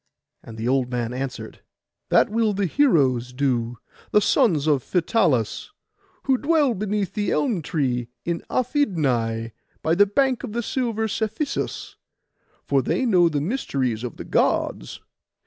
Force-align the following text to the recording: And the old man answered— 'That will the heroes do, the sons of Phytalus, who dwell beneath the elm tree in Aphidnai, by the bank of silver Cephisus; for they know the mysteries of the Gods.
And 0.41 0.57
the 0.57 0.67
old 0.67 0.89
man 0.89 1.13
answered— 1.13 1.59
'That 2.09 2.29
will 2.31 2.53
the 2.53 2.65
heroes 2.65 3.31
do, 3.33 3.77
the 4.09 4.19
sons 4.19 4.65
of 4.65 4.81
Phytalus, 4.83 5.69
who 6.23 6.39
dwell 6.39 6.73
beneath 6.73 7.13
the 7.13 7.29
elm 7.29 7.61
tree 7.61 8.07
in 8.25 8.41
Aphidnai, 8.49 9.51
by 9.83 9.93
the 9.93 10.07
bank 10.07 10.43
of 10.43 10.65
silver 10.65 11.07
Cephisus; 11.07 11.97
for 12.65 12.81
they 12.81 13.05
know 13.05 13.29
the 13.29 13.41
mysteries 13.41 14.03
of 14.03 14.17
the 14.17 14.25
Gods. 14.25 15.01